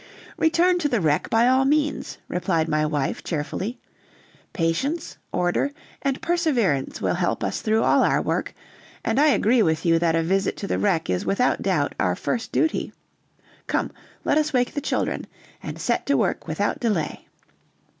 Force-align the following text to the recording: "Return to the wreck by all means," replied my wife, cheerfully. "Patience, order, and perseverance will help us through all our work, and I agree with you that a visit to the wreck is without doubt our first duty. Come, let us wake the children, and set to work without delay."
"Return 0.35 0.79
to 0.79 0.89
the 0.89 0.99
wreck 0.99 1.29
by 1.29 1.47
all 1.47 1.63
means," 1.63 2.17
replied 2.27 2.67
my 2.67 2.83
wife, 2.87 3.23
cheerfully. 3.23 3.77
"Patience, 4.51 5.19
order, 5.31 5.71
and 6.01 6.23
perseverance 6.23 7.01
will 7.03 7.13
help 7.13 7.43
us 7.43 7.61
through 7.61 7.83
all 7.83 8.01
our 8.01 8.19
work, 8.19 8.55
and 9.05 9.19
I 9.19 9.27
agree 9.27 9.61
with 9.61 9.85
you 9.85 9.99
that 9.99 10.15
a 10.15 10.23
visit 10.23 10.57
to 10.57 10.65
the 10.65 10.79
wreck 10.79 11.07
is 11.11 11.23
without 11.23 11.61
doubt 11.61 11.93
our 11.99 12.15
first 12.15 12.51
duty. 12.51 12.91
Come, 13.67 13.91
let 14.25 14.39
us 14.39 14.51
wake 14.53 14.73
the 14.73 14.81
children, 14.81 15.27
and 15.61 15.79
set 15.79 16.07
to 16.07 16.17
work 16.17 16.47
without 16.47 16.79
delay." 16.79 17.27